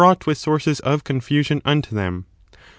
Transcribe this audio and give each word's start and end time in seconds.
ught 0.01 0.25
with 0.25 0.35
sources 0.35 0.79
of 0.79 1.03
coufusion 1.03 1.61
unto 1.63 1.93
them. 1.93 2.25